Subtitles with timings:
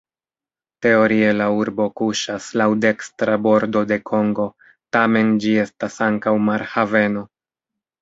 [0.85, 4.49] Teorie la urbo kuŝas laŭ dekstra bordo de Kongo,
[4.99, 7.29] tamen ĝi estas ankaŭ marhaveno.